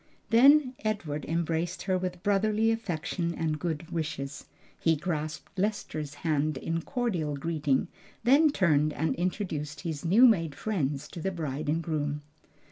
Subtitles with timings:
[0.31, 4.45] Then Edward embraced her with brotherly affection and good wishes.
[4.79, 7.87] He grasped Lester's hand in cordial greeting,
[8.23, 12.23] then turned and introduced his new made friends to the bride and groom.